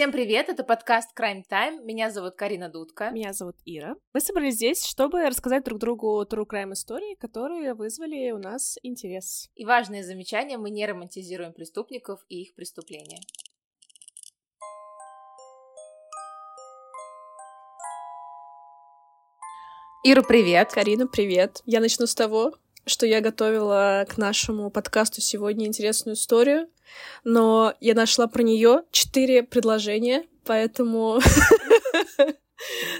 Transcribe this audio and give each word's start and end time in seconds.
Всем 0.00 0.12
привет, 0.12 0.48
это 0.48 0.64
подкаст 0.64 1.10
Crime 1.14 1.42
Time. 1.46 1.84
Меня 1.84 2.08
зовут 2.10 2.34
Карина 2.34 2.70
Дудка. 2.70 3.10
Меня 3.10 3.34
зовут 3.34 3.56
Ира. 3.66 3.96
Мы 4.14 4.20
собрались 4.22 4.54
здесь, 4.54 4.86
чтобы 4.86 5.28
рассказать 5.28 5.62
друг 5.64 5.78
другу 5.78 6.24
true 6.24 6.46
crime 6.46 6.72
истории, 6.72 7.16
которые 7.16 7.74
вызвали 7.74 8.30
у 8.30 8.38
нас 8.38 8.78
интерес. 8.82 9.50
И 9.56 9.66
важное 9.66 10.02
замечание, 10.02 10.56
мы 10.56 10.70
не 10.70 10.86
романтизируем 10.86 11.52
преступников 11.52 12.24
и 12.30 12.44
их 12.44 12.54
преступления. 12.54 13.20
Ира, 20.02 20.22
привет. 20.22 20.72
Карина, 20.72 21.08
привет. 21.08 21.60
Я 21.66 21.80
начну 21.80 22.06
с 22.06 22.14
того, 22.14 22.54
что 22.86 23.06
я 23.06 23.20
готовила 23.20 24.06
к 24.08 24.18
нашему 24.18 24.70
подкасту 24.70 25.20
сегодня 25.20 25.66
интересную 25.66 26.14
историю, 26.14 26.68
но 27.24 27.74
я 27.80 27.94
нашла 27.94 28.26
про 28.26 28.42
нее 28.42 28.82
четыре 28.90 29.42
предложения, 29.42 30.24
поэтому 30.44 31.20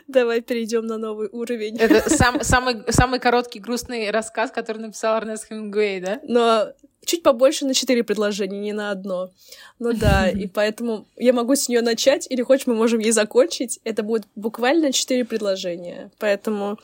Давай 0.09 0.41
перейдем 0.41 0.87
на 0.87 0.99
новый 0.99 1.29
уровень. 1.31 1.77
Это 1.77 2.09
сам, 2.17 2.43
самый, 2.43 2.83
самый 2.89 3.21
короткий 3.21 3.61
грустный 3.61 4.11
рассказ, 4.11 4.51
который 4.51 4.79
написал 4.79 5.19
Эрнест 5.19 5.49
Хемингуэй, 5.49 6.01
да? 6.01 6.21
Но 6.25 6.73
чуть 7.05 7.23
побольше 7.23 7.67
на 7.67 7.75
четыре 7.75 8.05
предложения, 8.05 8.61
не 8.61 8.73
на 8.73 8.91
одно. 8.91 9.31
Ну 9.79 9.93
да, 9.95 10.29
и 10.29 10.47
поэтому 10.47 11.07
я 11.17 11.33
могу 11.33 11.55
с 11.55 11.69
нее 11.69 11.83
начать, 11.83 12.27
или 12.31 12.43
хочешь, 12.43 12.67
мы 12.67 12.75
можем 12.75 13.01
ей 13.01 13.13
закончить. 13.13 13.81
Это 13.85 14.03
будет 14.03 14.25
буквально 14.35 14.93
четыре 14.93 15.25
предложения. 15.25 16.11
Поэтому 16.19 16.79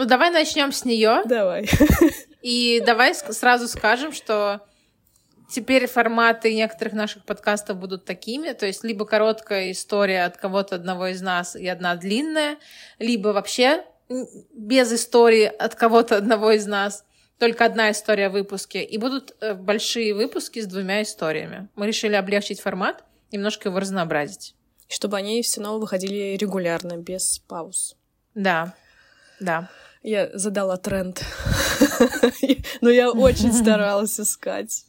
ну, 0.00 0.06
давай 0.06 0.30
начнем 0.30 0.72
с 0.72 0.86
нее. 0.86 1.20
Давай. 1.26 1.68
И 2.40 2.82
давай 2.86 3.14
сразу 3.14 3.68
скажем, 3.68 4.12
что 4.12 4.62
теперь 5.50 5.86
форматы 5.86 6.54
некоторых 6.54 6.94
наших 6.94 7.26
подкастов 7.26 7.76
будут 7.76 8.06
такими, 8.06 8.52
то 8.52 8.64
есть 8.64 8.82
либо 8.82 9.04
короткая 9.04 9.72
история 9.72 10.24
от 10.24 10.38
кого-то 10.38 10.76
одного 10.76 11.08
из 11.08 11.20
нас 11.20 11.54
и 11.54 11.68
одна 11.68 11.96
длинная, 11.96 12.56
либо 12.98 13.28
вообще 13.28 13.84
без 14.54 14.90
истории 14.90 15.44
от 15.44 15.74
кого-то 15.74 16.16
одного 16.16 16.52
из 16.52 16.66
нас, 16.66 17.04
только 17.38 17.66
одна 17.66 17.90
история 17.90 18.30
в 18.30 18.32
выпуске, 18.32 18.82
и 18.82 18.96
будут 18.96 19.36
э, 19.42 19.52
большие 19.52 20.14
выпуски 20.14 20.60
с 20.60 20.66
двумя 20.66 21.02
историями. 21.02 21.68
Мы 21.76 21.86
решили 21.86 22.14
облегчить 22.14 22.60
формат, 22.60 23.04
немножко 23.32 23.68
его 23.68 23.78
разнообразить. 23.78 24.54
Чтобы 24.88 25.18
они 25.18 25.42
все 25.42 25.60
равно 25.60 25.78
выходили 25.78 26.38
регулярно, 26.38 26.96
без 26.96 27.38
пауз. 27.40 27.96
Да, 28.34 28.74
да. 29.40 29.68
Я 30.02 30.30
задала 30.32 30.78
тренд. 30.78 31.22
Но 32.80 32.88
я 32.88 33.10
очень 33.10 33.52
старалась 33.52 34.18
искать. 34.18 34.86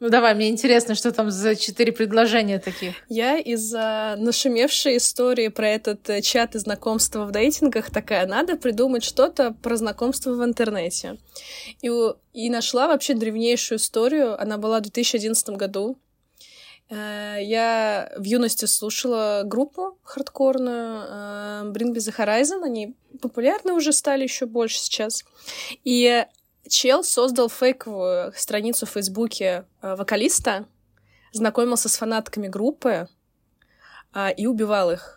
Ну 0.00 0.10
давай, 0.10 0.34
мне 0.34 0.48
интересно, 0.48 0.94
что 0.94 1.12
там 1.12 1.30
за 1.30 1.56
четыре 1.56 1.92
предложения 1.92 2.58
таких. 2.58 2.94
Я 3.08 3.38
из-за 3.38 4.16
нашумевшей 4.18 4.98
истории 4.98 5.48
про 5.48 5.68
этот 5.68 6.08
э, 6.10 6.20
чат 6.20 6.54
и 6.54 6.58
знакомства 6.58 7.24
в 7.24 7.32
дейтингах 7.32 7.90
такая, 7.90 8.26
надо 8.26 8.56
придумать 8.56 9.04
что-то 9.04 9.52
про 9.62 9.76
знакомство 9.76 10.32
в 10.32 10.44
интернете. 10.44 11.16
И, 11.82 11.90
и 12.34 12.50
нашла 12.50 12.88
вообще 12.88 13.14
древнейшую 13.14 13.78
историю. 13.78 14.40
Она 14.40 14.58
была 14.58 14.78
в 14.78 14.82
2011 14.82 15.48
году. 15.50 15.98
Э, 16.88 17.38
я 17.40 18.12
в 18.16 18.22
юности 18.22 18.64
слушала 18.66 19.42
группу 19.44 19.98
хардкорную 20.02 21.02
э, 21.02 21.72
Bring 21.72 21.92
Me 21.92 21.96
The 21.96 22.16
Horizon. 22.16 22.62
Они 22.64 22.96
популярны 23.20 23.72
уже 23.72 23.92
стали 23.92 24.22
еще 24.22 24.46
больше 24.46 24.78
сейчас. 24.78 25.24
И 25.84 26.24
чел 26.68 27.02
создал 27.02 27.48
фейковую 27.48 28.32
страницу 28.36 28.86
в 28.86 28.90
Фейсбуке 28.90 29.64
э, 29.82 29.96
вокалиста, 29.96 30.66
знакомился 31.32 31.88
с 31.88 31.96
фанатками 31.96 32.48
группы 32.48 33.08
и 34.38 34.46
убивал 34.46 34.92
их. 34.92 35.15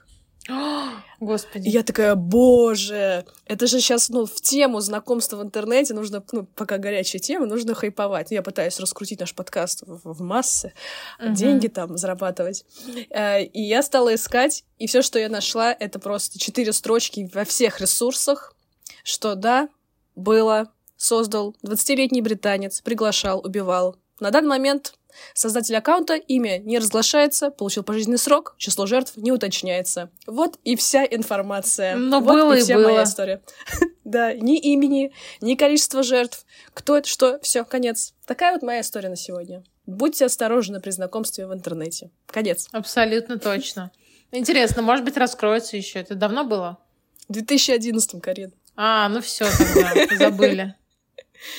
Господи. 1.19 1.67
И 1.67 1.71
я 1.71 1.83
такая, 1.83 2.15
боже, 2.15 3.25
это 3.45 3.67
же 3.67 3.79
сейчас, 3.79 4.09
ну, 4.09 4.25
в 4.25 4.35
тему 4.35 4.79
знакомства 4.79 5.37
в 5.37 5.43
интернете 5.43 5.93
нужно, 5.93 6.23
ну, 6.31 6.45
пока 6.55 6.77
горячая 6.77 7.19
тема, 7.19 7.45
нужно 7.45 7.75
хайповать. 7.75 8.31
Я 8.31 8.41
пытаюсь 8.41 8.79
раскрутить 8.79 9.19
наш 9.19 9.33
подкаст 9.33 9.83
в, 9.85 10.13
в 10.13 10.21
массы, 10.21 10.73
uh-huh. 11.19 11.33
деньги 11.33 11.67
там 11.67 11.97
зарабатывать. 11.97 12.65
Э, 13.09 13.43
и 13.43 13.61
я 13.61 13.83
стала 13.83 14.15
искать, 14.15 14.63
и 14.77 14.87
все, 14.87 15.01
что 15.01 15.19
я 15.19 15.29
нашла, 15.29 15.71
это 15.71 15.99
просто 15.99 16.39
четыре 16.39 16.73
строчки 16.73 17.29
во 17.33 17.43
всех 17.43 17.81
ресурсах, 17.81 18.55
что 19.03 19.35
да, 19.35 19.69
было, 20.15 20.71
создал 20.97 21.55
20-летний 21.65 22.21
британец, 22.21 22.81
приглашал, 22.81 23.39
убивал. 23.39 23.97
На 24.19 24.31
данный 24.31 24.49
момент 24.49 24.93
Создатель 25.33 25.75
аккаунта, 25.75 26.15
имя 26.15 26.59
не 26.59 26.77
разглашается, 26.79 27.49
получил 27.49 27.83
пожизненный 27.83 28.17
срок, 28.17 28.55
число 28.57 28.85
жертв 28.85 29.17
не 29.17 29.31
уточняется. 29.31 30.09
Вот 30.27 30.57
и 30.63 30.75
вся 30.75 31.03
информация. 31.05 31.95
Но 31.95 32.19
вот 32.19 32.33
было 32.33 32.53
и 32.53 32.61
вся 32.61 32.75
было. 32.75 32.89
моя 32.89 33.03
история. 33.03 33.41
да, 34.03 34.33
ни 34.33 34.57
имени, 34.57 35.13
ни 35.41 35.55
количества 35.55 36.03
жертв, 36.03 36.45
кто 36.73 36.97
это, 36.97 37.07
что, 37.07 37.39
все, 37.41 37.63
конец. 37.65 38.13
Такая 38.25 38.53
вот 38.53 38.61
моя 38.61 38.81
история 38.81 39.09
на 39.09 39.15
сегодня. 39.15 39.63
Будьте 39.85 40.25
осторожны 40.25 40.79
при 40.79 40.91
знакомстве 40.91 41.47
в 41.47 41.53
интернете. 41.53 42.11
Конец. 42.27 42.67
Абсолютно 42.71 43.39
точно. 43.39 43.91
Интересно, 44.31 44.81
может 44.81 45.03
быть, 45.03 45.17
раскроется 45.17 45.77
еще. 45.77 45.99
Это 45.99 46.15
давно 46.15 46.43
было? 46.43 46.77
В 47.27 47.33
2011, 47.33 48.21
Карин. 48.21 48.53
А, 48.75 49.09
ну 49.09 49.21
все 49.21 49.45
тогда, 49.57 50.15
забыли. 50.17 50.75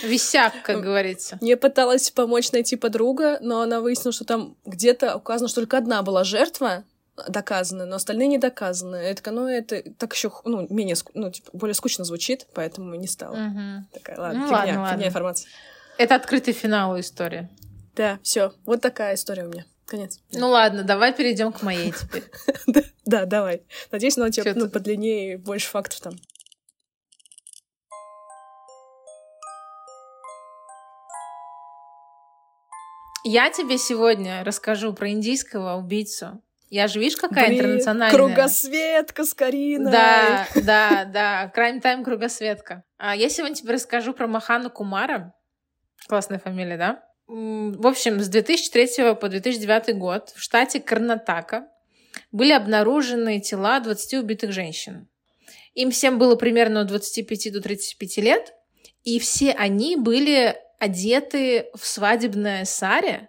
Висяк, 0.03 0.63
как 0.63 0.83
говорится. 0.83 1.39
Мне 1.41 1.57
пыталась 1.57 2.11
помочь 2.11 2.53
найти 2.53 2.77
подруга, 2.77 3.39
но 3.41 3.63
она 3.63 3.81
выяснила, 3.81 4.13
что 4.13 4.25
там 4.25 4.57
где-то 4.65 5.17
указано, 5.17 5.49
что 5.49 5.63
только 5.63 5.79
одна 5.79 6.03
была 6.03 6.25
жертва, 6.25 6.85
доказаны, 7.29 7.85
но 7.85 7.97
остальные 7.97 8.29
не 8.29 8.39
доказаны. 8.39 8.97
Я 8.97 9.15
такая, 9.15 9.35
ну, 9.35 9.47
это 9.47 9.83
так 9.99 10.15
еще, 10.15 10.33
ну, 10.45 10.67
менее, 10.71 10.97
ну, 11.15 11.31
типа, 11.31 11.51
более 11.53 11.75
скучно 11.75 12.05
звучит, 12.05 12.47
поэтому 12.55 12.95
не 12.95 13.07
стала. 13.07 13.35
Угу. 13.35 13.87
Такая, 13.93 14.19
ладно, 14.19 14.41
ну, 14.41 14.47
фигня, 14.47 14.59
ладно, 14.59 14.81
ладно. 14.81 14.95
фигня 14.95 15.09
информация. 15.09 15.49
Это 15.99 16.15
открытый 16.15 16.55
финал 16.55 16.99
истории. 16.99 17.49
Да, 17.95 18.19
все, 18.23 18.55
вот 18.65 18.81
такая 18.81 19.15
история 19.15 19.45
у 19.45 19.49
меня. 19.49 19.67
Конец. 19.87 20.21
Ну 20.33 20.49
ладно, 20.51 20.85
давай 20.85 21.12
перейдем 21.12 21.53
к 21.53 21.62
моей 21.62 21.93
теперь. 21.93 22.25
Да, 23.05 23.25
давай. 23.25 23.62
Надеюсь, 23.91 24.17
она 24.17 24.29
у 24.29 24.31
тебя 24.31 24.53
ну, 24.55 24.69
подлиннее 24.71 25.33
и 25.33 25.37
больше 25.37 25.67
фактов 25.67 25.99
там. 25.99 26.12
Я 33.25 33.50
тебе 33.50 33.78
сегодня 33.78 34.42
расскажу 34.44 34.92
про 34.92 35.10
индийского 35.10 35.76
убийцу. 35.76 36.42
Я 36.70 36.86
же, 36.86 37.00
видишь, 37.00 37.16
какая 37.16 37.48
Блин, 37.48 37.58
интернациональная. 37.58 38.16
Кругосветка 38.16 39.25
с 39.25 39.34
Кариной. 39.34 39.91
Да, 39.91 40.47
да, 40.54 41.04
да. 41.04 41.53
Crime 41.54 41.82
Time 41.82 42.04
кругосветка. 42.04 42.84
А 42.97 43.16
я 43.16 43.28
сегодня 43.28 43.56
тебе 43.56 43.75
расскажу 43.75 44.14
про 44.14 44.28
Махану 44.28 44.70
Кумара. 44.70 45.34
Классная 46.06 46.38
фамилия, 46.38 46.76
да? 46.76 47.03
В 47.26 47.86
общем, 47.86 48.20
с 48.20 48.28
2003 48.28 49.14
по 49.14 49.28
2009 49.28 49.97
год 49.97 50.31
в 50.34 50.41
штате 50.41 50.81
Карнатака 50.81 51.69
были 52.32 52.52
обнаружены 52.52 53.41
тела 53.41 53.81
20 53.81 54.14
убитых 54.14 54.52
женщин. 54.52 55.08
Им 55.75 55.91
всем 55.91 56.19
было 56.19 56.37
примерно 56.37 56.81
от 56.81 56.88
25 56.88 57.52
до 57.52 57.60
35 57.60 58.16
лет, 58.19 58.54
и 59.04 59.19
все 59.19 59.52
они 59.52 59.97
были 59.97 60.56
одеты 60.81 61.69
в 61.75 61.87
свадебное 61.87 62.65
саре 62.65 63.29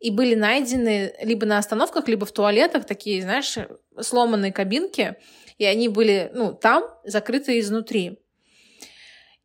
и 0.00 0.10
были 0.10 0.34
найдены 0.34 1.14
либо 1.22 1.46
на 1.46 1.58
остановках, 1.58 2.08
либо 2.08 2.24
в 2.26 2.32
туалетах 2.32 2.86
такие, 2.86 3.22
знаешь, 3.22 3.56
сломанные 4.00 4.52
кабинки, 4.52 5.16
и 5.58 5.64
они 5.64 5.88
были, 5.88 6.30
ну, 6.34 6.54
там, 6.54 6.84
закрыты 7.04 7.60
изнутри. 7.60 8.18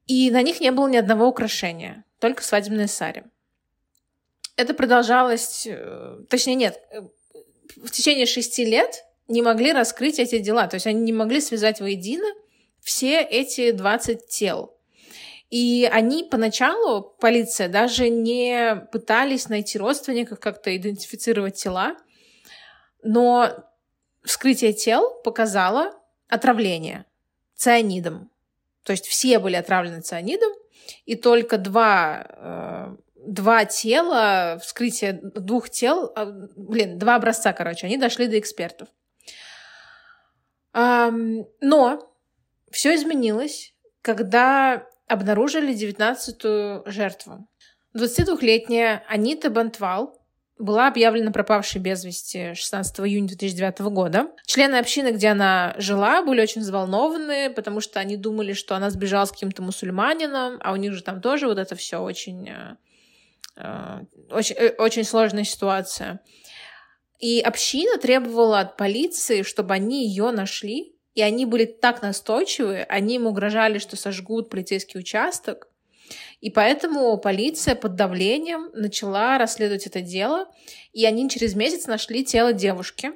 И 0.08 0.32
на 0.32 0.42
них 0.42 0.62
не 0.62 0.72
было 0.72 0.88
ни 0.88 0.98
одного 0.98 1.28
украшения, 1.28 2.06
только 2.20 2.42
свадебное 2.44 2.88
саре. 2.88 3.26
Это 4.56 4.74
продолжалось, 4.74 5.68
э, 5.68 6.20
точнее, 6.30 6.56
нет, 6.56 6.80
э, 6.92 7.02
в 7.78 7.90
течение 7.90 8.26
шести 8.26 8.64
лет 8.64 9.04
не 9.28 9.42
могли 9.42 9.74
раскрыть 9.74 10.20
эти 10.20 10.40
дела, 10.40 10.68
то 10.68 10.76
есть 10.76 10.88
они 10.88 11.02
не 11.02 11.14
могли 11.14 11.42
связать 11.42 11.82
воедино 11.82 12.28
все 12.80 13.22
эти 13.22 13.72
20 13.72 14.28
тел. 14.28 14.73
И 15.54 15.88
они 15.94 16.24
поначалу, 16.24 17.04
полиция, 17.20 17.68
даже 17.68 18.10
не 18.10 18.88
пытались 18.92 19.50
найти 19.50 19.78
родственников, 19.78 20.40
как-то 20.40 20.76
идентифицировать 20.76 21.58
тела, 21.58 21.96
но 23.04 23.64
вскрытие 24.24 24.74
тел 24.74 25.14
показало 25.24 25.94
отравление 26.28 27.06
цианидом. 27.54 28.32
То 28.82 28.94
есть 28.94 29.06
все 29.06 29.38
были 29.38 29.56
отравлены 29.56 30.02
цианидом, 30.02 30.52
и 31.06 31.14
только 31.16 31.60
два, 31.60 32.26
э, 32.30 32.96
два 33.18 33.66
тела, 33.66 34.60
вскрытие 34.60 35.14
двух 35.22 35.70
тел, 35.70 36.12
э, 36.16 36.26
блин, 36.56 36.98
два 36.98 37.14
образца, 37.14 37.54
короче, 37.54 37.86
они 37.86 37.98
дошли 37.98 38.26
до 38.26 38.40
экспертов. 38.40 38.88
Эм, 40.74 41.46
но 41.62 42.12
все 42.72 42.96
изменилось, 42.96 43.76
когда 44.02 44.88
обнаружили 45.08 45.74
19-ю 45.74 46.84
жертву. 46.86 47.48
22-летняя 47.96 49.04
Анита 49.08 49.50
Бантвал 49.50 50.20
была 50.58 50.88
объявлена 50.88 51.32
пропавшей 51.32 51.82
без 51.82 52.04
вести 52.04 52.54
16 52.54 53.00
июня 53.02 53.28
2009 53.28 53.80
года. 53.92 54.28
Члены 54.46 54.76
общины, 54.76 55.12
где 55.12 55.30
она 55.30 55.76
жила, 55.78 56.22
были 56.22 56.42
очень 56.42 56.62
взволнованы, 56.62 57.50
потому 57.50 57.82
что 57.82 58.00
они 58.00 58.18
думали, 58.18 58.54
что 58.54 58.76
она 58.76 58.90
сбежала 58.90 59.26
с 59.26 59.32
каким-то 59.32 59.62
мусульманином, 59.62 60.60
а 60.62 60.72
у 60.72 60.76
них 60.76 60.94
же 60.94 61.04
там 61.04 61.22
тоже 61.22 61.48
вот 61.48 61.58
это 61.58 61.76
все 61.76 61.98
очень, 61.98 62.50
э, 62.50 62.76
э, 63.58 64.00
очень, 64.30 64.56
э, 64.56 64.70
очень 64.78 65.04
сложная 65.04 65.44
ситуация. 65.44 66.22
И 67.20 67.40
община 67.40 67.98
требовала 67.98 68.60
от 68.60 68.78
полиции, 68.78 69.44
чтобы 69.44 69.74
они 69.74 70.08
ее 70.08 70.32
нашли, 70.32 70.93
и 71.16 71.22
они 71.22 71.46
были 71.46 71.66
так 71.66 72.02
настойчивы, 72.02 72.86
они 72.90 73.16
им 73.16 73.28
угрожали, 73.28 73.78
что 73.78 73.96
сожгут 73.96 74.50
полицейский 74.50 75.00
участок, 75.00 75.70
и 76.42 76.50
поэтому 76.50 77.18
полиция 77.18 77.76
под 77.76 77.96
давлением 77.96 78.70
начала 78.74 79.38
расследовать 79.38 79.88
это 79.88 80.02
дело, 80.02 80.48
и 80.92 81.06
они 81.06 81.30
через 81.30 81.56
месяц 81.56 81.88
нашли 81.88 82.26
тело 82.26 82.52
девушки. 82.54 83.12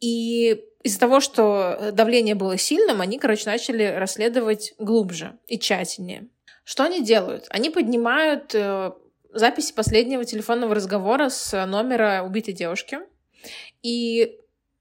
И 0.00 0.62
из-за 0.82 0.98
того, 0.98 1.20
что 1.20 1.90
давление 1.92 2.34
было 2.34 2.56
сильным, 2.56 3.00
они, 3.00 3.18
короче, 3.18 3.46
начали 3.46 3.84
расследовать 3.84 4.74
глубже 4.78 5.38
и 5.46 5.58
тщательнее. 5.58 6.28
Что 6.64 6.84
они 6.84 7.02
делают? 7.02 7.46
Они 7.50 7.70
поднимают 7.70 8.54
э, 8.54 8.92
записи 9.32 9.72
последнего 9.72 10.24
телефонного 10.24 10.74
разговора 10.74 11.28
с 11.28 11.66
номера 11.66 12.22
убитой 12.24 12.54
девушки. 12.54 12.98
И 13.82 14.38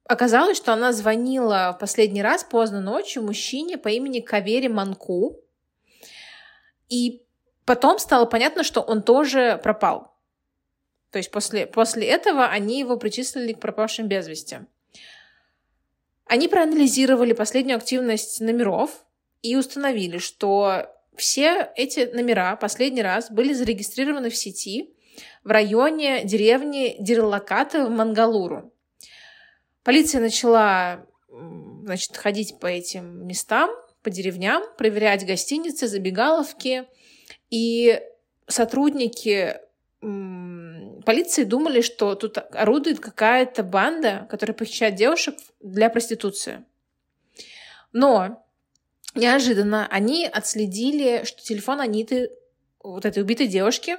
оказалось, 0.09 0.57
что 0.57 0.73
она 0.73 0.91
звонила 0.91 1.71
в 1.71 1.79
последний 1.79 2.23
раз 2.23 2.43
поздно 2.43 2.81
ночью 2.81 3.21
мужчине 3.21 3.77
по 3.77 3.89
имени 3.89 4.21
Кавери 4.21 4.67
Манку, 4.67 5.39
и 6.89 7.21
потом 7.63 7.99
стало 7.99 8.25
понятно, 8.25 8.63
что 8.63 8.81
он 8.81 9.03
тоже 9.03 9.59
пропал. 9.63 10.15
То 11.11 11.19
есть 11.19 11.29
после, 11.29 11.67
после 11.67 12.07
этого 12.07 12.47
они 12.47 12.79
его 12.79 12.97
причислили 12.97 13.53
к 13.53 13.59
пропавшим 13.59 14.07
без 14.07 14.27
вести. 14.27 14.61
Они 16.25 16.47
проанализировали 16.47 17.33
последнюю 17.33 17.77
активность 17.77 18.41
номеров 18.41 19.05
и 19.43 19.55
установили, 19.55 20.17
что 20.17 20.87
все 21.15 21.71
эти 21.75 22.11
номера 22.13 22.55
последний 22.55 23.03
раз 23.03 23.29
были 23.29 23.53
зарегистрированы 23.53 24.31
в 24.31 24.35
сети 24.35 24.91
в 25.43 25.49
районе 25.49 26.23
деревни 26.23 26.95
Дирлаката 26.99 27.85
в 27.85 27.91
Мангалуру. 27.91 28.73
Полиция 29.83 30.21
начала 30.21 31.05
значит, 31.29 32.15
ходить 32.17 32.59
по 32.59 32.67
этим 32.67 33.27
местам, 33.27 33.71
по 34.03 34.09
деревням, 34.09 34.63
проверять 34.77 35.25
гостиницы, 35.25 35.87
забегаловки. 35.87 36.85
И 37.49 38.01
сотрудники 38.47 39.57
полиции 40.01 41.43
думали, 41.43 41.81
что 41.81 42.15
тут 42.15 42.37
орудует 42.37 42.99
какая-то 42.99 43.63
банда, 43.63 44.27
которая 44.29 44.55
похищает 44.55 44.95
девушек 44.95 45.35
для 45.59 45.89
проституции. 45.89 46.63
Но 47.91 48.45
неожиданно 49.15 49.87
они 49.87 50.25
отследили, 50.25 51.23
что 51.25 51.41
телефон 51.41 51.81
Аниты, 51.81 52.31
вот 52.81 53.05
этой 53.05 53.23
убитой 53.23 53.47
девушки, 53.47 53.97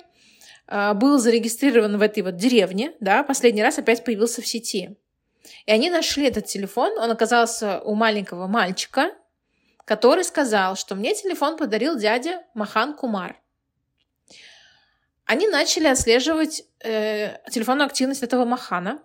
а, 0.67 0.94
был 0.94 1.19
зарегистрирован 1.19 1.99
в 1.99 2.03
этой 2.03 2.23
вот 2.23 2.37
деревне, 2.37 2.94
да, 3.00 3.25
последний 3.25 3.62
раз 3.62 3.79
опять 3.79 4.05
появился 4.05 4.41
в 4.41 4.47
сети. 4.47 4.97
И 5.67 5.73
они 5.73 5.91
нашли 5.91 6.27
этот 6.27 6.47
телефон, 6.47 6.99
он 6.99 7.11
оказался 7.11 7.81
у 7.81 7.95
маленького 7.95 8.47
мальчика, 8.47 9.13
который 9.85 10.25
сказал, 10.25 10.77
что 10.77 10.95
мне 10.95 11.15
телефон 11.15 11.57
подарил 11.57 11.97
дядя 11.97 12.45
Махан 12.55 12.95
Кумар. 12.95 13.41
Они 15.25 15.47
начали 15.47 15.87
отслеживать 15.87 16.65
э, 16.81 17.39
телефонную 17.51 17.87
активность 17.87 18.23
этого 18.23 18.45
Махана 18.45 19.01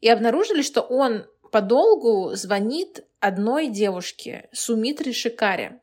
и 0.00 0.08
обнаружили, 0.08 0.62
что 0.62 0.82
он 0.82 1.26
подолгу 1.50 2.34
звонит 2.34 3.04
одной 3.20 3.68
девушке, 3.68 4.48
Сумитре 4.52 5.12
Шикаре. 5.12 5.80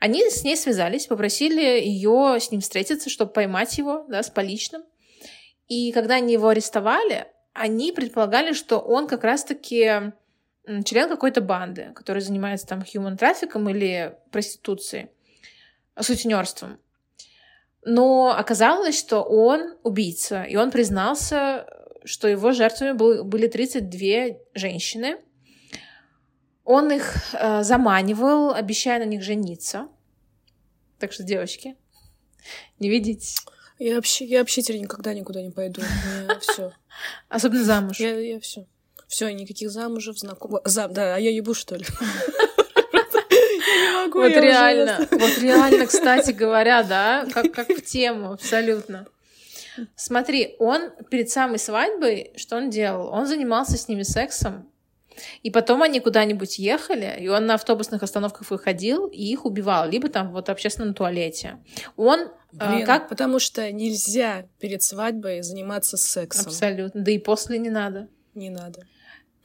Они 0.00 0.28
с 0.28 0.44
ней 0.44 0.56
связались, 0.56 1.06
попросили 1.06 1.62
ее 1.62 2.38
с 2.38 2.50
ним 2.50 2.60
встретиться, 2.60 3.08
чтобы 3.08 3.32
поймать 3.32 3.78
его 3.78 4.04
да, 4.08 4.22
с 4.22 4.28
поличным. 4.28 4.82
И 5.66 5.92
когда 5.92 6.16
они 6.16 6.34
его 6.34 6.48
арестовали, 6.48 7.26
они 7.54 7.92
предполагали, 7.92 8.52
что 8.52 8.78
он 8.78 9.06
как 9.06 9.24
раз-таки 9.24 10.12
член 10.84 11.08
какой-то 11.08 11.40
банды, 11.40 11.92
который 11.94 12.20
занимается 12.20 12.66
там 12.66 12.80
human 12.80 13.16
трафиком 13.16 13.68
или 13.68 14.16
проституцией, 14.30 15.08
сутенерством. 15.98 16.78
Но 17.84 18.34
оказалось, 18.36 18.98
что 18.98 19.22
он 19.22 19.76
убийца, 19.82 20.42
и 20.42 20.56
он 20.56 20.70
признался, 20.70 21.66
что 22.04 22.28
его 22.28 22.52
жертвами 22.52 22.92
были 22.92 23.46
32 23.46 24.38
женщины. 24.54 25.18
Он 26.64 26.90
их 26.90 27.34
э, 27.34 27.62
заманивал, 27.62 28.54
обещая 28.54 28.98
на 28.98 29.04
них 29.04 29.22
жениться. 29.22 29.88
Так 30.98 31.12
что, 31.12 31.22
девочки, 31.22 31.76
не 32.78 32.88
видите. 32.88 33.36
Я 33.78 33.96
вообще, 33.96 34.24
я 34.24 34.38
вообще 34.38 34.62
теперь 34.62 34.80
никогда 34.80 35.12
никуда 35.12 35.42
не 35.42 35.50
пойду. 35.50 35.82
все. 36.40 36.72
Особенно 37.28 37.64
замуж. 37.64 37.98
Я, 38.00 38.18
я 38.18 38.40
все. 38.40 38.66
Все, 39.08 39.32
никаких 39.32 39.70
замужев, 39.70 40.18
знакомых. 40.18 40.62
Зам, 40.64 40.92
да, 40.92 41.14
а 41.14 41.18
я 41.18 41.30
ебу, 41.30 41.54
что 41.54 41.76
ли? 41.76 41.84
Вот 44.12 44.28
реально, 44.28 45.08
вот 45.10 45.38
реально, 45.38 45.86
кстати 45.86 46.30
говоря, 46.30 46.82
да, 46.84 47.26
как, 47.32 47.52
как 47.52 47.68
в 47.68 47.82
тему, 47.82 48.32
абсолютно. 48.32 49.06
Смотри, 49.96 50.54
он 50.60 50.90
перед 51.10 51.30
самой 51.30 51.58
свадьбой, 51.58 52.32
что 52.36 52.56
он 52.56 52.70
делал? 52.70 53.08
Он 53.08 53.26
занимался 53.26 53.76
с 53.76 53.88
ними 53.88 54.02
сексом, 54.02 54.70
и 55.42 55.50
потом 55.50 55.82
они 55.82 56.00
куда-нибудь 56.00 56.58
ехали, 56.58 57.16
и 57.20 57.28
он 57.28 57.46
на 57.46 57.54
автобусных 57.54 58.02
остановках 58.02 58.50
выходил 58.50 59.06
и 59.06 59.22
их 59.22 59.44
убивал, 59.44 59.88
либо 59.88 60.08
там 60.08 60.32
вот 60.32 60.48
в 60.48 60.50
общественном 60.50 60.94
туалете. 60.94 61.58
Он 61.96 62.28
а, 62.58 62.72
Блин, 62.72 62.86
как... 62.86 63.08
Потому 63.08 63.38
что 63.38 63.70
нельзя 63.72 64.46
перед 64.60 64.82
свадьбой 64.82 65.42
заниматься 65.42 65.96
сексом. 65.96 66.46
Абсолютно. 66.46 67.00
Да 67.02 67.10
и 67.10 67.18
после 67.18 67.58
не 67.58 67.70
надо. 67.70 68.08
Не 68.34 68.50
надо. 68.50 68.86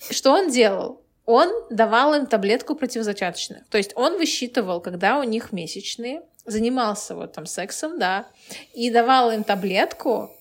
Что 0.09 0.31
он 0.31 0.49
делал? 0.49 1.03
Он 1.25 1.49
давал 1.69 2.15
им 2.15 2.25
таблетку 2.25 2.75
противозачаточных. 2.75 3.67
То 3.69 3.77
есть 3.77 3.91
он 3.95 4.17
высчитывал, 4.17 4.81
когда 4.81 5.19
у 5.19 5.23
них 5.23 5.51
месячные, 5.51 6.23
занимался 6.45 7.15
вот 7.15 7.33
там 7.33 7.45
сексом, 7.45 7.99
да, 7.99 8.27
и 8.73 8.89
давал 8.89 9.31
им 9.31 9.43
таблетку, 9.43 10.31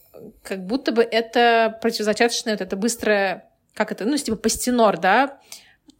как 0.42 0.64
будто 0.64 0.92
бы 0.92 1.02
это 1.02 1.78
противозачаточное, 1.82 2.54
вот 2.54 2.62
это 2.62 2.76
быстрое, 2.76 3.47
как 3.78 3.92
это, 3.92 4.04
ну, 4.04 4.16
типа 4.16 4.36
пастенор, 4.36 4.98
да, 4.98 5.40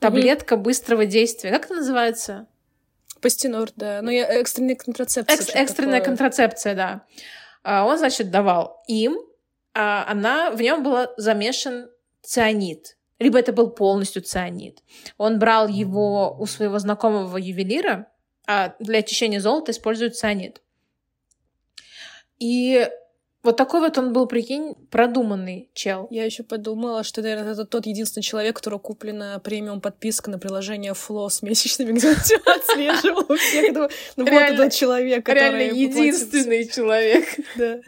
таблетка 0.01 0.57
mm-hmm. 0.57 0.63
быстрого 0.63 1.07
действия. 1.07 1.51
Как 1.51 1.67
это 1.67 1.77
называется? 1.77 2.49
Пастенор, 3.23 3.71
да. 3.77 4.03
Ну, 4.03 4.11
я 4.11 4.27
экстренная 4.27 4.75
контрацепция. 4.75 5.35
Экс- 5.35 5.55
экстренная 5.55 6.01
такое. 6.01 6.17
контрацепция, 6.17 6.75
да. 6.75 7.07
А, 7.63 7.87
он, 7.87 7.97
значит, 7.99 8.33
давал 8.33 8.83
им, 8.89 9.19
а 9.75 10.05
она, 10.11 10.51
в 10.51 10.61
нем 10.61 10.83
был 10.83 11.07
замешан 11.17 11.89
цианид 12.21 12.99
либо 13.19 13.39
это 13.39 13.53
был 13.53 13.71
полностью 13.71 14.23
цианид. 14.23 14.83
Он 15.17 15.39
брал 15.39 15.67
его 15.69 16.37
у 16.39 16.47
своего 16.47 16.79
знакомого 16.79 17.37
ювелира, 17.37 18.07
а 18.47 18.75
для 18.79 19.01
очищения 19.01 19.41
золота 19.41 19.73
используют 19.73 20.17
цианид. 20.17 20.63
И 22.39 22.89
вот 23.45 23.57
такой 23.57 23.79
вот 23.81 23.97
он 23.99 24.13
был, 24.13 24.27
прикинь, 24.27 24.75
продуманный 24.91 25.71
чел. 25.73 26.09
Я 26.11 26.25
еще 26.25 26.43
подумала, 26.43 27.05
что, 27.05 27.23
наверное, 27.23 27.53
это 27.53 27.65
тот 27.65 27.87
единственный 27.87 28.25
человек, 28.25 28.57
которого 28.57 28.81
куплена 28.81 29.39
премиум 29.39 29.81
подписка 29.81 30.29
на 30.29 30.41
приложение 30.41 30.93
Фло 30.93 31.29
с 31.29 31.41
месячными, 31.41 31.93
где 31.97 32.09
он 32.09 32.17
отслеживал 32.17 33.37
всех. 33.37 33.75
Ну, 33.75 33.89
вот 34.17 34.29
этот 34.29 34.73
человек, 34.73 35.25
который... 35.25 35.69
Реально 35.69 35.79
единственный 35.79 36.69
человек. 36.69 37.29
Да. 37.57 37.79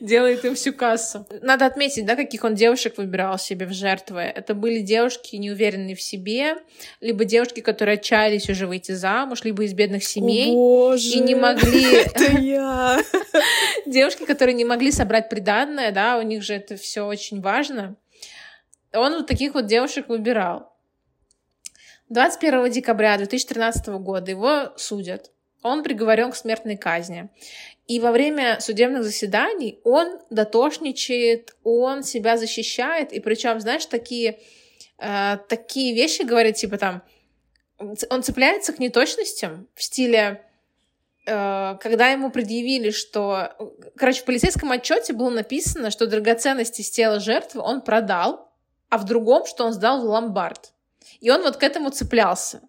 Делает 0.00 0.44
им 0.44 0.54
всю 0.54 0.74
кассу. 0.74 1.26
Надо 1.40 1.64
отметить, 1.64 2.04
да, 2.04 2.14
каких 2.14 2.44
он 2.44 2.54
девушек 2.54 2.98
выбирал 2.98 3.38
себе 3.38 3.64
в 3.64 3.72
жертвы. 3.72 4.20
Это 4.20 4.54
были 4.54 4.80
девушки, 4.80 5.36
неуверенные 5.36 5.96
в 5.96 6.02
себе, 6.02 6.56
либо 7.00 7.24
девушки, 7.24 7.60
которые 7.60 7.94
отчаялись 7.94 8.50
уже 8.50 8.66
выйти 8.66 8.92
замуж, 8.92 9.42
либо 9.42 9.64
из 9.64 9.72
бедных 9.72 10.04
семей. 10.04 10.52
О, 10.52 10.88
боже, 10.90 11.08
и 11.08 11.20
не 11.20 11.34
могли... 11.34 11.94
Это 11.94 12.38
я! 12.38 13.02
Девушки, 13.86 14.26
которые 14.26 14.54
не 14.54 14.66
могли 14.66 14.92
собрать 14.98 15.28
приданное, 15.28 15.92
да, 15.92 16.18
у 16.18 16.22
них 16.22 16.42
же 16.42 16.54
это 16.54 16.76
все 16.76 17.06
очень 17.06 17.40
важно. 17.40 17.96
Он 18.92 19.14
вот 19.14 19.26
таких 19.26 19.54
вот 19.54 19.66
девушек 19.66 20.08
выбирал. 20.08 20.72
21 22.08 22.70
декабря 22.70 23.16
2013 23.16 23.86
года 24.00 24.30
его 24.30 24.72
судят. 24.76 25.30
Он 25.62 25.82
приговорен 25.82 26.32
к 26.32 26.36
смертной 26.36 26.76
казни. 26.76 27.28
И 27.86 28.00
во 28.00 28.10
время 28.10 28.58
судебных 28.60 29.04
заседаний 29.04 29.80
он 29.84 30.18
дотошничает, 30.30 31.54
он 31.62 32.02
себя 32.02 32.36
защищает, 32.36 33.12
и 33.12 33.20
причем, 33.20 33.60
знаешь, 33.60 33.86
такие, 33.86 34.40
э, 34.98 35.38
такие 35.48 35.94
вещи 35.94 36.22
говорит, 36.22 36.56
типа 36.56 36.76
там, 36.76 37.02
он 37.78 38.22
цепляется 38.22 38.72
к 38.72 38.78
неточностям 38.78 39.68
в 39.74 39.82
стиле 39.82 40.42
когда 41.28 42.08
ему 42.08 42.30
предъявили, 42.30 42.90
что... 42.90 43.52
Короче, 43.96 44.22
в 44.22 44.24
полицейском 44.24 44.70
отчете 44.70 45.12
было 45.12 45.30
написано, 45.30 45.90
что 45.90 46.06
драгоценности 46.06 46.82
с 46.82 46.90
тела 46.90 47.20
жертвы 47.20 47.60
он 47.60 47.82
продал, 47.82 48.50
а 48.88 48.98
в 48.98 49.04
другом, 49.04 49.44
что 49.46 49.64
он 49.66 49.72
сдал 49.72 50.00
в 50.00 50.04
ломбард. 50.04 50.72
И 51.20 51.30
он 51.30 51.42
вот 51.42 51.56
к 51.56 51.62
этому 51.62 51.90
цеплялся. 51.90 52.62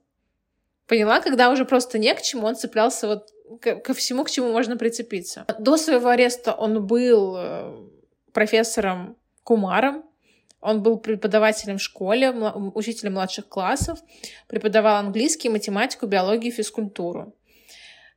Поняла? 0.88 1.22
Когда 1.22 1.50
уже 1.50 1.66
просто 1.66 2.00
не 2.00 2.14
к 2.14 2.22
чему, 2.22 2.48
он 2.48 2.56
цеплялся 2.56 3.08
вот 3.08 3.30
ко 3.62 3.94
всему, 3.94 4.24
к 4.24 4.30
чему 4.30 4.52
можно 4.52 4.76
прицепиться. 4.76 5.46
До 5.60 5.78
своего 5.78 6.10
ареста 6.10 6.54
он 6.54 6.86
был 6.86 7.36
э, 7.38 7.88
профессором 8.34 9.16
Кумаром, 9.44 10.04
он 10.62 10.84
был 10.84 10.98
преподавателем 10.98 11.78
в 11.78 11.82
школе, 11.82 12.32
учителем 12.32 13.14
младших 13.14 13.48
классов, 13.48 14.00
преподавал 14.48 14.98
английский, 14.98 15.50
математику, 15.50 16.06
биологию, 16.06 16.52
физкультуру. 16.52 17.34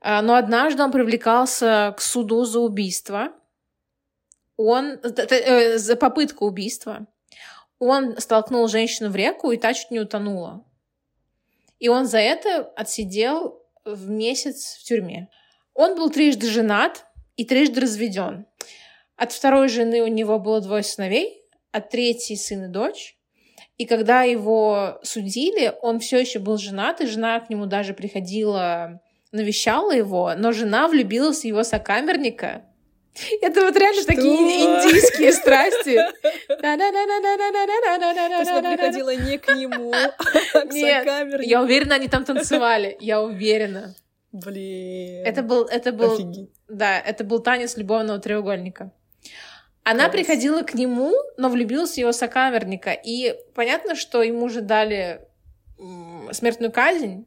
А, 0.02 0.20
но 0.20 0.34
однажды 0.34 0.82
он 0.82 0.90
привлекался 0.90 1.94
к 1.96 2.00
суду 2.00 2.44
за 2.44 2.58
убийство. 2.58 3.32
Он... 4.56 4.98
Э, 5.02 5.78
за 5.78 5.96
попытку 5.96 6.46
убийства. 6.46 7.06
Он 7.78 8.18
столкнул 8.18 8.66
женщину 8.66 9.10
в 9.10 9.16
реку, 9.16 9.52
и 9.52 9.56
та 9.56 9.72
чуть 9.72 9.92
не 9.92 10.00
утонула. 10.00 10.64
И 11.78 11.88
он 11.88 12.06
за 12.06 12.18
это 12.18 12.64
отсидел 12.76 13.62
в 13.84 14.10
месяц 14.10 14.76
в 14.76 14.84
тюрьме. 14.84 15.28
Он 15.74 15.94
был 15.96 16.10
трижды 16.10 16.48
женат 16.48 17.06
и 17.36 17.44
трижды 17.44 17.80
разведен. 17.80 18.46
От 19.16 19.32
второй 19.32 19.68
жены 19.68 20.02
у 20.02 20.08
него 20.08 20.38
было 20.40 20.60
двое 20.60 20.82
сыновей, 20.82 21.44
от 21.70 21.90
третьей 21.90 22.36
сын 22.36 22.64
и 22.64 22.68
дочь. 22.68 23.16
И 23.78 23.86
когда 23.86 24.22
его 24.22 25.00
судили, 25.02 25.74
он 25.80 26.00
все 26.00 26.18
еще 26.18 26.40
был 26.40 26.56
женат, 26.56 27.00
и 27.00 27.06
жена 27.06 27.38
к 27.40 27.50
нему 27.50 27.66
даже 27.66 27.94
приходила, 27.94 29.00
навещала 29.32 29.92
его, 29.92 30.34
но 30.36 30.52
жена 30.52 30.88
влюбилась 30.88 31.40
в 31.40 31.44
его 31.44 31.64
сокамерника. 31.64 32.62
Это 33.42 33.60
вот 33.62 33.76
реально 33.76 34.02
Что? 34.02 34.14
такие 34.14 34.32
индийские 34.32 35.32
страсти. 35.32 35.98
То 36.48 38.38
есть 38.38 38.50
она 38.50 38.72
приходила 38.72 39.14
не 39.14 39.38
к 39.38 39.54
нему, 39.54 39.92
а 39.92 40.60
к 40.60 40.72
Нет, 40.72 41.06
я 41.42 41.62
уверена, 41.62 41.96
они 41.96 42.08
там 42.08 42.24
танцевали. 42.24 42.96
Я 43.00 43.20
уверена. 43.20 43.94
Блин. 44.32 45.26
Это 45.26 45.42
был, 45.42 45.64
это 45.64 45.92
был, 45.92 46.48
да, 46.68 46.98
это 46.98 47.22
был 47.22 47.40
танец 47.40 47.76
любовного 47.76 48.18
треугольника. 48.18 48.90
Она 49.84 50.04
Класс. 50.04 50.12
приходила 50.12 50.62
к 50.62 50.72
нему, 50.74 51.12
но 51.36 51.50
влюбилась 51.50 51.92
в 51.92 51.98
его 51.98 52.12
сокамерника. 52.12 52.92
И 52.92 53.34
понятно, 53.54 53.94
что 53.94 54.22
ему 54.22 54.48
же 54.48 54.62
дали 54.62 55.20
смертную 56.30 56.72
казнь, 56.72 57.26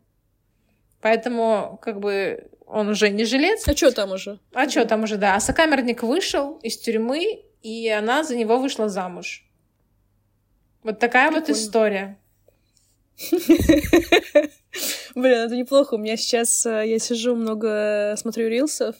поэтому 1.05 1.77
как 1.83 1.99
бы 1.99 2.49
он 2.65 2.89
уже 2.89 3.11
не 3.11 3.25
жилец. 3.25 3.67
А 3.67 3.75
что 3.75 3.91
там 3.91 4.13
уже? 4.13 4.39
А 4.55 4.67
что 4.67 4.85
там 4.85 5.03
уже, 5.03 5.17
да. 5.17 5.35
А 5.35 5.39
сокамерник 5.39 6.01
вышел 6.01 6.57
из 6.63 6.79
тюрьмы, 6.79 7.43
и 7.61 7.87
она 7.89 8.23
за 8.23 8.35
него 8.35 8.57
вышла 8.57 8.89
замуж. 8.89 9.45
Вот 10.81 10.97
такая 10.97 11.27
Прикольно. 11.27 11.47
вот 11.47 11.55
история. 11.55 12.17
Блин, 15.13 15.37
это 15.45 15.55
неплохо. 15.55 15.93
У 15.93 15.99
меня 15.99 16.17
сейчас 16.17 16.65
э, 16.65 16.87
я 16.87 16.97
сижу 16.97 17.35
много, 17.35 18.15
смотрю 18.17 18.47
рилсов, 18.49 18.95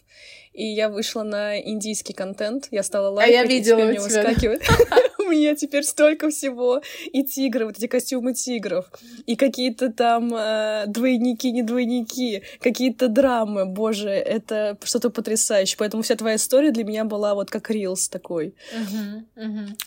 и 0.54 0.64
я 0.64 0.90
вышла 0.90 1.24
на 1.24 1.60
индийский 1.60 2.14
контент. 2.14 2.68
Я 2.70 2.84
стала 2.84 3.10
лайкать, 3.10 3.34
а 3.34 3.38
я 3.40 3.46
видела 3.46 3.80
и 3.80 3.98
у 3.98 4.04
выскакивает. 4.04 4.62
У 5.26 5.30
меня 5.30 5.56
теперь 5.56 5.84
столько 5.84 6.30
всего. 6.30 6.82
И 7.12 7.24
тигры, 7.24 7.66
вот 7.66 7.78
эти 7.78 7.88
костюмы 7.88 8.34
тигров. 8.34 8.86
И 9.26 9.36
какие-то 9.36 9.92
там 9.92 10.34
э, 10.34 10.86
двойники, 10.88 11.52
не 11.52 11.64
двойники. 11.64 12.44
Какие-то 12.60 13.08
драмы. 13.08 13.66
Боже, 13.66 14.10
это 14.10 14.78
что-то 14.84 15.10
потрясающее. 15.10 15.78
Поэтому 15.78 16.04
вся 16.04 16.16
твоя 16.16 16.36
история 16.36 16.72
для 16.72 16.84
меня 16.84 17.06
была 17.06 17.34
вот 17.34 17.50
как 17.50 17.70
рилс 17.70 18.10
такой. 18.10 18.54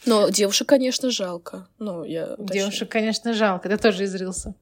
Но 0.07 0.29
девушек, 0.29 0.69
конечно, 0.69 1.11
жалко. 1.11 1.69
Ну, 1.79 2.05
я 2.05 2.37
Девушек, 2.39 2.89
конечно, 2.89 3.33
жалко. 3.33 3.69
Это 3.69 3.83
тоже 3.83 4.05
из 4.05 4.15
рилса. 4.15 4.55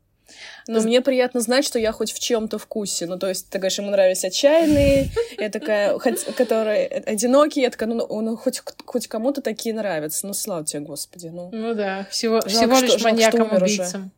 Но 0.67 0.81
мне 0.81 1.01
приятно 1.01 1.41
знать, 1.41 1.65
что 1.65 1.79
я 1.79 1.93
хоть 1.93 2.13
в 2.13 2.19
чем-то 2.19 2.59
вкусе. 2.59 3.07
Ну, 3.07 3.19
то 3.19 3.29
есть, 3.29 3.49
ты 3.49 3.59
говоришь, 3.59 3.79
ему 3.79 3.91
нравились 3.91 4.25
отчаянные, 4.25 5.09
я 5.39 5.51
такая, 5.51 5.99
которые 5.99 6.87
одинокие, 6.87 7.65
я 7.65 7.71
такая, 7.71 7.89
ну, 7.89 8.21
ну 8.21 8.37
хоть, 8.37 8.63
хоть 8.85 9.09
кому-то 9.09 9.43
такие 9.43 9.75
нравятся. 9.75 10.27
Ну, 10.27 10.35
слава 10.35 10.65
тебе, 10.65 10.81
Господи. 10.81 11.29
Ну, 11.29 11.51
ну 11.53 11.75
да, 11.75 12.07
всего, 12.11 12.41
жалко, 12.41 12.49
всего 12.49 12.79
лишь 12.81 13.03
маньяком-убийцам. 13.03 14.11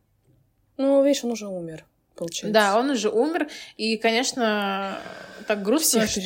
Ну, 0.76 1.04
видишь, 1.04 1.24
он 1.24 1.32
уже 1.32 1.48
умер, 1.48 1.84
получается. 2.14 2.52
Да, 2.52 2.78
он 2.78 2.90
уже 2.90 3.10
умер. 3.10 3.48
И, 3.76 3.96
конечно, 3.96 4.98
так 5.46 5.62
грустно, 5.62 6.06
что, 6.06 6.20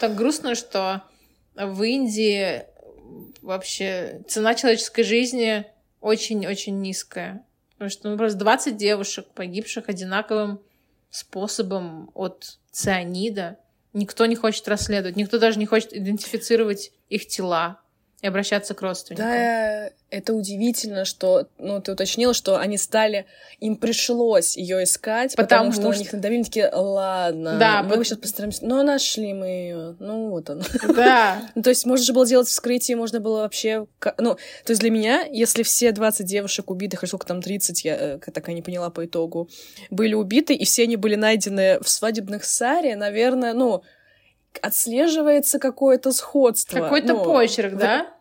так 0.00 0.14
грустно, 0.14 0.54
что 0.54 1.02
в 1.54 1.82
Индии 1.82 2.64
вообще 3.42 4.22
цена 4.28 4.54
человеческой 4.54 5.02
жизни 5.02 5.64
очень-очень 6.00 6.80
низкая. 6.80 7.44
Потому 7.78 7.90
что 7.90 8.10
ну, 8.10 8.16
просто 8.16 8.36
20 8.38 8.76
девушек, 8.76 9.26
погибших 9.34 9.88
одинаковым 9.88 10.60
способом 11.10 12.10
от 12.12 12.58
цианида. 12.72 13.58
Никто 13.92 14.26
не 14.26 14.34
хочет 14.34 14.66
расследовать, 14.66 15.16
никто 15.16 15.38
даже 15.38 15.60
не 15.60 15.66
хочет 15.66 15.92
идентифицировать 15.92 16.90
их 17.08 17.28
тела 17.28 17.80
и 18.20 18.26
обращаться 18.26 18.74
к 18.74 18.82
родственникам. 18.82 19.26
Да, 19.26 19.90
это 20.10 20.34
удивительно, 20.34 21.04
что, 21.04 21.46
ну, 21.58 21.80
ты 21.80 21.92
уточнила, 21.92 22.34
что 22.34 22.58
они 22.58 22.76
стали, 22.76 23.26
им 23.60 23.76
пришлось 23.76 24.56
ее 24.56 24.82
искать, 24.82 25.36
потому, 25.36 25.70
потому 25.70 25.72
что, 25.72 25.80
что 25.82 25.90
у 25.90 26.02
них 26.02 26.12
надавили 26.12 26.42
такие, 26.42 26.68
ладно, 26.72 27.58
да, 27.58 27.82
мы 27.84 27.96
but... 27.96 28.04
сейчас 28.04 28.18
постараемся, 28.18 28.64
но 28.66 28.82
нашли 28.82 29.34
мы 29.34 29.46
ее, 29.46 29.96
ну 30.00 30.30
вот 30.30 30.50
она. 30.50 30.64
Да. 30.88 31.48
ну, 31.54 31.62
то 31.62 31.70
есть 31.70 31.86
можно 31.86 32.04
же 32.04 32.12
было 32.12 32.26
делать 32.26 32.48
вскрытие, 32.48 32.96
можно 32.96 33.20
было 33.20 33.42
вообще, 33.42 33.86
ну, 34.16 34.34
то 34.34 34.70
есть 34.70 34.80
для 34.80 34.90
меня, 34.90 35.22
если 35.30 35.62
все 35.62 35.92
20 35.92 36.26
девушек 36.26 36.70
убитых, 36.70 37.02
или 37.02 37.08
сколько 37.08 37.26
там, 37.26 37.40
30, 37.40 37.84
я 37.84 37.96
э, 37.96 38.18
так 38.18 38.48
и 38.48 38.54
не 38.54 38.62
поняла 38.62 38.90
по 38.90 39.04
итогу, 39.04 39.48
были 39.90 40.14
убиты, 40.14 40.54
и 40.54 40.64
все 40.64 40.84
они 40.84 40.96
были 40.96 41.14
найдены 41.14 41.78
в 41.80 41.88
свадебных 41.88 42.44
саре, 42.44 42.96
наверное, 42.96 43.52
ну, 43.52 43.84
отслеживается 44.62 45.58
какое-то 45.58 46.12
сходство. 46.12 46.80
Какой-то 46.80 47.14
ну, 47.14 47.24
почерк, 47.24 47.76
да? 47.76 48.14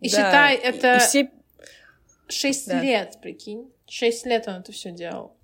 И 0.00 0.08
да. 0.10 0.16
считай, 0.16 0.56
это 0.56 0.96
и 0.96 0.98
все... 1.00 1.30
6 2.28 2.68
да. 2.68 2.80
лет, 2.80 3.18
прикинь. 3.20 3.70
6 3.88 4.26
лет 4.26 4.46
он 4.46 4.54
это 4.56 4.72
все 4.72 4.92
делал. 4.92 5.36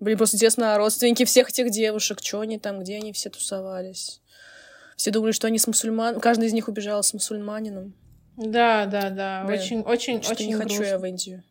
Блин, 0.00 0.18
просто 0.18 0.36
интересно, 0.36 0.74
а 0.74 0.78
родственники 0.78 1.24
всех 1.24 1.50
этих 1.50 1.70
девушек, 1.70 2.18
что 2.20 2.40
они 2.40 2.58
там, 2.58 2.80
где 2.80 2.96
они 2.96 3.12
все 3.12 3.30
тусовались? 3.30 4.20
Все 4.96 5.10
думали, 5.10 5.32
что 5.32 5.46
они 5.46 5.58
с 5.58 5.66
мусульман... 5.66 6.20
Каждый 6.20 6.48
из 6.48 6.52
них 6.52 6.68
убежал 6.68 7.02
с 7.02 7.14
мусульманином. 7.14 7.94
Да, 8.36 8.86
да, 8.86 9.10
да. 9.10 9.44
Блин, 9.46 9.60
очень, 9.60 9.80
очень, 9.80 10.22
что 10.22 10.32
очень 10.32 10.48
не 10.48 10.54
грустно. 10.54 10.78
хочу 10.78 10.82
я 10.82 10.98
в 10.98 11.06
Индию. 11.06 11.42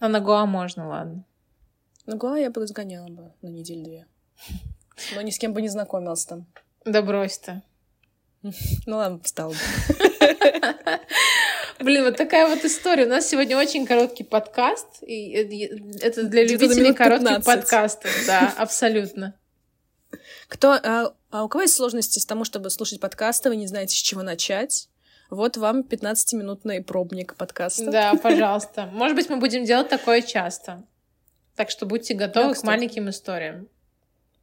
Но 0.00 0.08
на 0.08 0.20
Гоа 0.20 0.46
можно, 0.46 0.88
ладно. 0.88 1.24
На 2.06 2.16
Гоа 2.16 2.36
я 2.36 2.50
бы 2.50 2.66
сгоняла 2.66 3.08
бы 3.08 3.32
на 3.42 3.48
неделю-две. 3.48 4.06
Но 5.14 5.22
ни 5.22 5.30
с 5.30 5.38
кем 5.38 5.52
бы 5.52 5.62
не 5.62 5.68
знакомился 5.68 6.28
там. 6.28 6.46
Да 6.84 7.02
брось 7.02 7.38
ты. 7.38 7.62
Ну 8.86 8.96
ладно, 8.96 9.20
встал. 9.22 9.54
Блин, 11.80 12.04
вот 12.04 12.16
такая 12.16 12.48
вот 12.48 12.64
история. 12.64 13.06
У 13.06 13.08
нас 13.08 13.28
сегодня 13.28 13.56
очень 13.56 13.86
короткий 13.86 14.24
подкаст. 14.24 15.02
И 15.02 15.30
это 16.00 16.24
для 16.24 16.44
любителей 16.44 16.92
коротких 16.92 17.44
подкастов. 17.44 18.10
Да, 18.26 18.52
абсолютно. 18.58 19.34
Кто, 20.48 20.72
а, 20.72 21.12
а 21.30 21.44
у 21.44 21.48
кого 21.48 21.62
есть 21.62 21.74
сложности 21.74 22.18
с 22.18 22.26
тому, 22.26 22.44
чтобы 22.44 22.70
слушать 22.70 23.00
подкасты, 23.00 23.50
вы 23.50 23.56
не 23.56 23.66
знаете, 23.66 23.96
с 23.96 24.00
чего 24.00 24.22
начать? 24.22 24.88
Вот 25.30 25.58
вам 25.58 25.80
15-минутный 25.80 26.82
пробник 26.82 27.36
подкаста. 27.36 27.90
Да, 27.90 28.14
пожалуйста. 28.22 28.88
Может 28.92 29.16
быть, 29.16 29.28
мы 29.28 29.36
будем 29.36 29.64
делать 29.64 29.88
такое 29.88 30.22
часто. 30.22 30.84
Так 31.54 31.70
что 31.70 31.86
будьте 31.86 32.14
готовы 32.14 32.54
да, 32.54 32.60
к 32.60 32.64
маленьким 32.64 33.10
историям. 33.10 33.68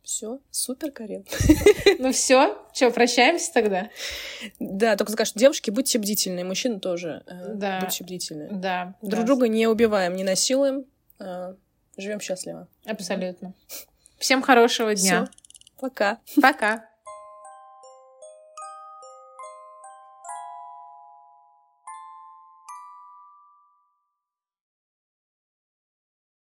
Все, 0.06 0.40
супер, 0.52 0.92
Карин. 0.92 1.26
Ну 2.00 2.12
все, 2.12 2.56
что, 2.74 2.92
прощаемся 2.92 3.52
тогда? 3.52 3.90
Да, 4.60 4.96
только 4.96 5.12
скажешь, 5.12 5.34
девушки, 5.34 5.72
будьте 5.72 5.98
бдительны, 5.98 6.44
мужчины 6.44 6.80
тоже. 6.80 7.24
Э, 7.26 7.54
да. 7.56 7.80
Будьте 7.82 8.04
бдительны. 8.04 8.50
Да. 8.52 8.96
Друг 9.02 9.22
да. 9.22 9.26
друга 9.26 9.48
не 9.48 9.68
убиваем, 9.68 10.16
не 10.16 10.24
насилуем, 10.24 10.86
э, 11.20 11.56
живем 11.98 12.20
счастливо. 12.20 12.68
Абсолютно. 12.86 13.54
Всем 14.20 14.44
хорошего 14.44 14.94
дня. 14.94 15.26
Всё. 15.26 15.32
Пока. 15.80 16.20
Пока. 16.40 16.88